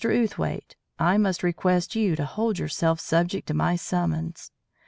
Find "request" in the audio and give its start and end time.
1.43-1.93